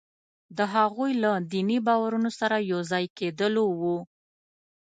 د 0.57 0.59
هغوی 0.73 1.11
له 1.23 1.31
دیني 1.51 1.77
باورونو 1.87 2.29
سره 2.39 2.55
یو 2.71 2.79
ځای 2.91 3.05
کېدلو 3.17 3.65
وو. 3.79 3.97